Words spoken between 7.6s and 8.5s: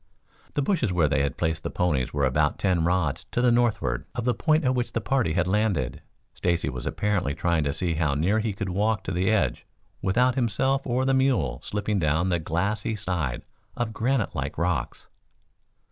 to see how near